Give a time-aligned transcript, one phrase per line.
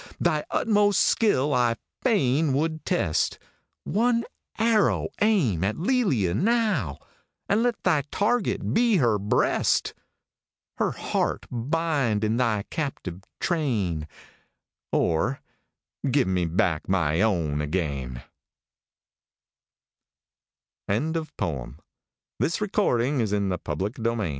[0.19, 3.37] Thy utmost skill I fain would test;
[3.83, 4.23] One
[4.57, 6.97] arrow aim at Lelia now,
[7.47, 9.93] And let thy target be her breast!
[10.77, 14.07] Her heart bind in thy captive train,
[14.91, 15.39] Or
[16.09, 18.23] give me back my own again
[20.87, 21.77] 1 THE DREAM
[22.43, 24.19] OF LOVE.
[24.19, 24.29] I